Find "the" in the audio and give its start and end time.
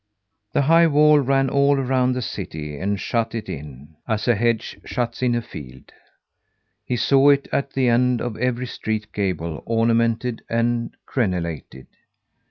0.53-0.63, 2.13-2.23, 7.73-7.87